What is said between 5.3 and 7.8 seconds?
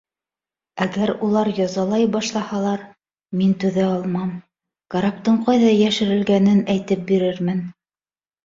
ҡайҙа йәшерелгәнен әйтеп бирермен.